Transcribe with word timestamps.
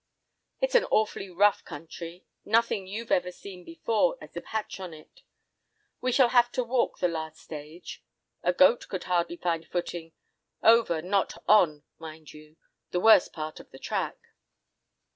"It's 0.61 0.73
an 0.73 0.85
awfully 0.85 1.29
rough 1.29 1.63
country—nothing 1.63 2.87
you've 2.87 3.11
ever 3.11 3.31
seen 3.31 3.63
before 3.63 4.17
is 4.19 4.35
a 4.35 4.41
patch 4.41 4.79
on 4.79 4.95
it. 4.95 5.21
We 6.01 6.11
shall 6.11 6.29
have 6.29 6.51
to 6.53 6.63
walk 6.63 6.97
the 6.97 7.07
last 7.07 7.39
stage. 7.39 8.03
A 8.41 8.51
goat 8.51 8.87
could 8.87 9.03
hardly 9.03 9.37
find 9.37 9.63
footing, 9.63 10.13
over 10.63 11.03
not 11.03 11.43
on, 11.47 11.83
mind 11.99 12.33
you, 12.33 12.57
the 12.89 12.99
worst 12.99 13.31
part 13.31 13.59
of 13.59 13.69
the 13.69 13.77
track. 13.77 14.17